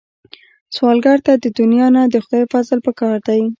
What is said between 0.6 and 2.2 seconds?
سوالګر ته د دنیا نه، د